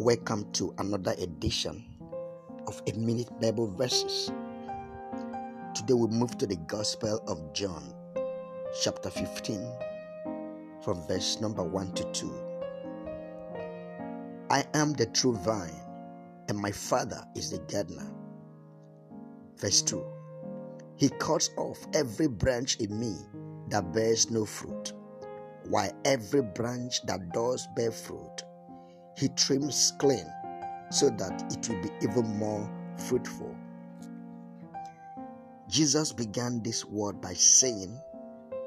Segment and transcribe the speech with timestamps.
[0.00, 1.84] Welcome to another edition
[2.66, 4.32] of A Minute Bible Verses.
[5.74, 7.92] Today we move to the Gospel of John,
[8.82, 9.60] chapter 15,
[10.82, 12.32] from verse number 1 to 2.
[14.48, 15.82] I am the true vine,
[16.48, 18.10] and my Father is the gardener.
[19.58, 20.02] Verse 2
[20.96, 23.16] He cuts off every branch in me
[23.68, 24.94] that bears no fruit,
[25.68, 28.44] while every branch that does bear fruit,
[29.20, 30.24] he trims clean
[30.90, 33.54] so that it will be even more fruitful.
[35.68, 38.00] Jesus began this word by saying,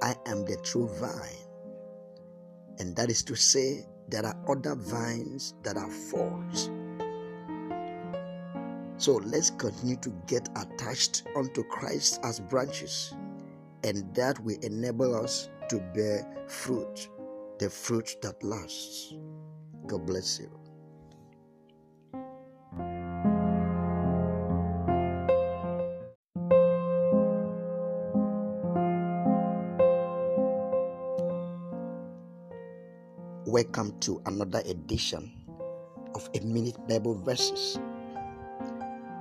[0.03, 1.43] I am the true vine.
[2.77, 6.69] And that is to say, there are other vines that are false.
[8.97, 13.13] So let's continue to get attached unto Christ as branches,
[13.83, 17.09] and that will enable us to bear fruit,
[17.57, 19.15] the fruit that lasts.
[19.85, 20.49] God bless you.
[33.45, 35.31] Welcome to another edition
[36.15, 37.77] of A Minute Bible Verses.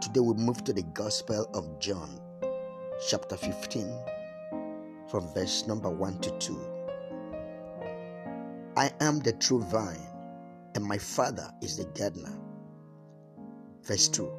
[0.01, 2.21] Today we move to the Gospel of John,
[3.11, 3.93] chapter 15,
[5.11, 6.61] from verse number 1 to 2.
[8.77, 10.01] I am the true vine,
[10.75, 12.39] and my Father is the gardener.
[13.83, 14.31] Verse 2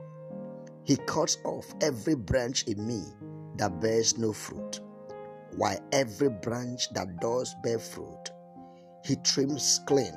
[0.83, 3.03] He cuts off every branch in me
[3.57, 4.79] that bears no fruit,
[5.55, 8.31] while every branch that does bear fruit,
[9.03, 10.13] he trims clean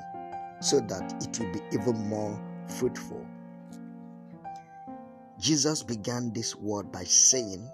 [0.61, 2.41] so that it will be even more
[2.79, 3.27] fruitful.
[5.39, 7.69] Jesus began this word by saying,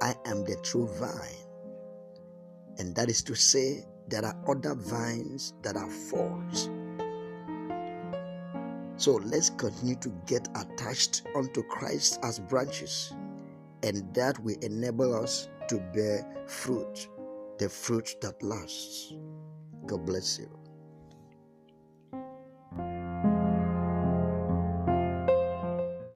[0.00, 1.46] I am the true vine.
[2.78, 6.68] And that is to say, there are other vines that are false.
[8.98, 13.14] So let's continue to get attached unto Christ as branches,
[13.84, 17.08] and that will enable us to bear fruit,
[17.58, 19.14] the fruit that lasts.
[19.86, 20.50] God bless you.